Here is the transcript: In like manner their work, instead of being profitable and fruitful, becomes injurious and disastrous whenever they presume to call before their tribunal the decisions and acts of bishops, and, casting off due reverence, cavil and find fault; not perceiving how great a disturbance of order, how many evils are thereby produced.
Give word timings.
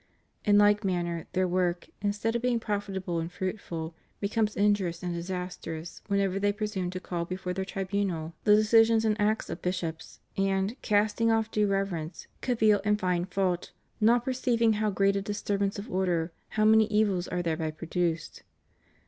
In 0.43 0.57
like 0.57 0.83
manner 0.83 1.27
their 1.33 1.47
work, 1.47 1.87
instead 2.01 2.35
of 2.35 2.41
being 2.41 2.59
profitable 2.59 3.19
and 3.19 3.31
fruitful, 3.31 3.93
becomes 4.19 4.55
injurious 4.57 5.03
and 5.03 5.13
disastrous 5.13 6.01
whenever 6.07 6.39
they 6.39 6.51
presume 6.51 6.89
to 6.89 6.99
call 6.99 7.23
before 7.23 7.53
their 7.53 7.65
tribunal 7.65 8.33
the 8.43 8.55
decisions 8.55 9.05
and 9.05 9.15
acts 9.21 9.47
of 9.47 9.61
bishops, 9.61 10.19
and, 10.35 10.75
casting 10.81 11.29
off 11.29 11.51
due 11.51 11.67
reverence, 11.67 12.25
cavil 12.41 12.81
and 12.83 12.99
find 12.99 13.31
fault; 13.31 13.73
not 13.99 14.25
perceiving 14.25 14.73
how 14.73 14.89
great 14.89 15.15
a 15.15 15.21
disturbance 15.21 15.77
of 15.77 15.87
order, 15.91 16.31
how 16.57 16.65
many 16.65 16.85
evils 16.87 17.27
are 17.27 17.43
thereby 17.43 17.69
produced. 17.69 18.41